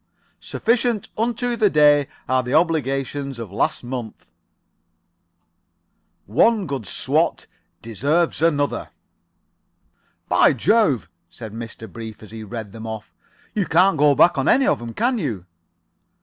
[0.39, 4.25] "Sufficient unto the day are the obligations of last month."
[6.25, 7.45] "One good swat
[7.83, 8.89] deserves another."
[10.27, 11.87] "By Jove!" said Mr.
[11.87, 13.13] Brief, as he read them off,
[13.53, 15.45] "you can't go back on any of 'em, can you?"